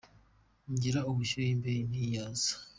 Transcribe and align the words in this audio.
Ngira 0.71 0.99
ubushyuhe 1.11 1.49
imbeho 1.55 1.81
ntiyaza 1.89 2.53